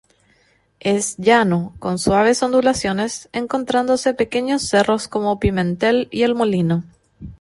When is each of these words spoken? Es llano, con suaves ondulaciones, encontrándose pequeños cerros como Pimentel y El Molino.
Es 0.79 1.15
llano, 1.17 1.75
con 1.77 1.99
suaves 1.99 2.41
ondulaciones, 2.41 3.29
encontrándose 3.33 4.15
pequeños 4.15 4.63
cerros 4.67 5.07
como 5.07 5.39
Pimentel 5.39 6.07
y 6.09 6.23
El 6.23 6.33
Molino. 6.33 6.83